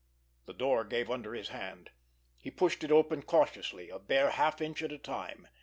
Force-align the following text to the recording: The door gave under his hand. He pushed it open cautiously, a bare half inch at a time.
The 0.47 0.53
door 0.55 0.83
gave 0.83 1.11
under 1.11 1.35
his 1.35 1.49
hand. 1.49 1.91
He 2.39 2.49
pushed 2.49 2.83
it 2.83 2.91
open 2.91 3.21
cautiously, 3.21 3.91
a 3.91 3.99
bare 3.99 4.31
half 4.31 4.59
inch 4.59 4.81
at 4.81 4.91
a 4.91 4.97
time. 4.97 5.47